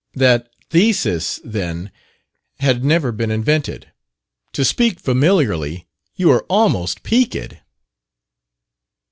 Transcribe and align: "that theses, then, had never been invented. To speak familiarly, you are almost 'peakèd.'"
"that 0.25 0.49
theses, 0.71 1.39
then, 1.43 1.91
had 2.59 2.83
never 2.83 3.11
been 3.11 3.29
invented. 3.29 3.91
To 4.53 4.65
speak 4.65 4.99
familiarly, 4.99 5.85
you 6.15 6.31
are 6.31 6.41
almost 6.49 7.03
'peakèd.'" 7.03 7.59